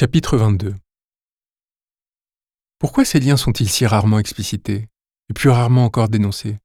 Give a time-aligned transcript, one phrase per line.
[0.00, 0.76] Chapitre 22
[2.78, 4.88] Pourquoi ces liens sont-ils si rarement explicités,
[5.28, 6.56] et plus rarement encore dénoncés?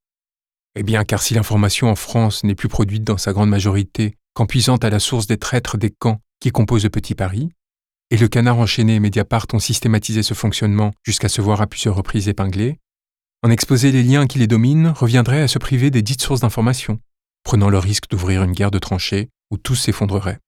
[0.75, 4.45] Eh bien, car si l'information en France n'est plus produite dans sa grande majorité qu'en
[4.45, 7.49] puisant à la source des traîtres des camps qui composent le Petit Paris,
[8.09, 11.95] et le canard enchaîné et Mediapart ont systématisé ce fonctionnement jusqu'à se voir à plusieurs
[11.97, 12.79] reprises épinglés,
[13.43, 17.01] en exposer les liens qui les dominent reviendrait à se priver des dites sources d'information,
[17.43, 20.39] prenant le risque d'ouvrir une guerre de tranchées où tout s'effondrerait.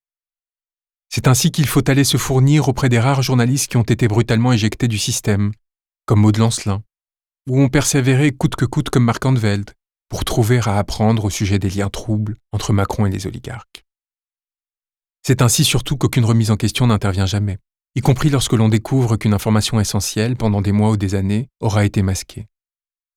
[1.10, 4.54] C'est ainsi qu'il faut aller se fournir auprès des rares journalistes qui ont été brutalement
[4.54, 5.52] éjectés du système,
[6.06, 6.84] comme Maud Lancelin,
[7.50, 9.72] ou ont persévéré coûte que coûte comme Mark Anveld,
[10.10, 13.86] pour trouver à apprendre au sujet des liens troubles entre Macron et les oligarques.
[15.26, 17.58] C'est ainsi surtout qu'aucune remise en question n'intervient jamais,
[17.96, 21.84] y compris lorsque l'on découvre qu'une information essentielle, pendant des mois ou des années, aura
[21.84, 22.48] été masquée.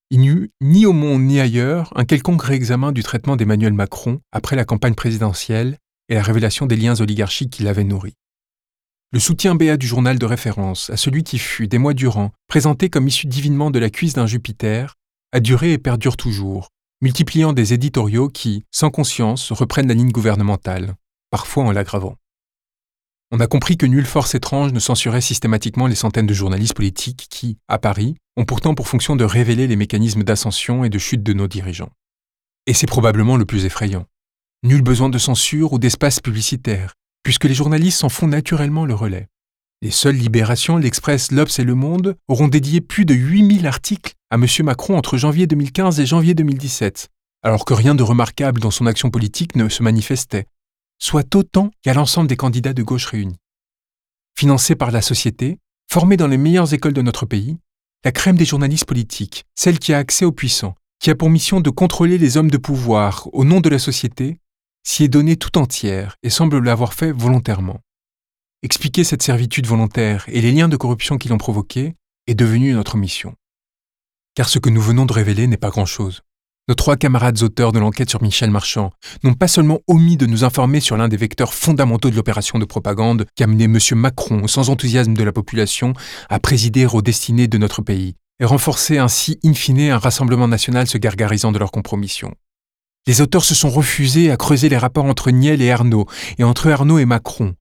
[0.09, 4.19] Il n'y eut ni au monde ni ailleurs un quelconque réexamen du traitement d'Emmanuel Macron
[4.33, 5.77] après la campagne présidentielle
[6.11, 8.15] et la révélation des liens oligarchiques qui l'avaient nourri.
[9.13, 12.89] Le soutien béat du journal de référence à celui qui fut, des mois durant, présenté
[12.89, 14.95] comme issu divinement de la cuisse d'un Jupiter,
[15.31, 16.67] a duré et perdure toujours,
[17.01, 20.95] multipliant des éditoriaux qui, sans conscience, reprennent la ligne gouvernementale,
[21.29, 22.17] parfois en l'aggravant.
[23.31, 27.27] On a compris que nulle force étrange ne censurait systématiquement les centaines de journalistes politiques
[27.29, 31.23] qui, à Paris, ont pourtant pour fonction de révéler les mécanismes d'ascension et de chute
[31.23, 31.91] de nos dirigeants.
[32.67, 34.05] Et c'est probablement le plus effrayant.
[34.63, 39.27] Nul besoin de censure ou d'espace publicitaire, puisque les journalistes s'en font naturellement le relais.
[39.81, 44.35] Les seules libérations, l'Express, l'Obs et Le Monde auront dédié plus de 8000 articles à
[44.35, 44.45] M.
[44.63, 47.09] Macron entre janvier 2015 et janvier 2017,
[47.41, 50.45] alors que rien de remarquable dans son action politique ne se manifestait,
[50.99, 53.39] soit autant qu'à l'ensemble des candidats de gauche réunis.
[54.37, 55.57] Financé par la société,
[55.91, 57.57] formé dans les meilleures écoles de notre pays,
[58.05, 61.61] la crème des journalistes politiques, celle qui a accès aux puissants, qui a pour mission
[61.61, 64.37] de contrôler les hommes de pouvoir au nom de la société,
[64.83, 67.79] s'y est donnée tout entière et semble l'avoir fait volontairement.
[68.63, 71.95] Expliquer cette servitude volontaire et les liens de corruption qui l'ont provoquée
[72.27, 73.33] est devenu notre mission.
[74.35, 76.21] Car ce que nous venons de révéler n'est pas grand-chose.
[76.67, 78.91] Nos trois camarades auteurs de l'enquête sur Michel Marchand
[79.23, 82.65] n'ont pas seulement omis de nous informer sur l'un des vecteurs fondamentaux de l'opération de
[82.65, 83.79] propagande qui a mené M.
[83.95, 85.93] Macron, sans enthousiasme de la population,
[86.29, 90.87] à présider aux destinées de notre pays, et renforcer ainsi in fine un rassemblement national
[90.87, 92.35] se gargarisant de leur compromission.
[93.07, 96.05] Les auteurs se sont refusés à creuser les rapports entre Niel et Arnaud,
[96.37, 97.55] et entre Arnaud et Macron.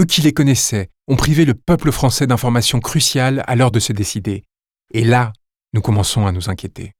[0.00, 3.92] Eux qui les connaissaient ont privé le peuple français d'informations cruciales à l'heure de se
[3.92, 4.44] décider.
[4.92, 5.32] Et là,
[5.72, 6.92] nous commençons à nous inquiéter.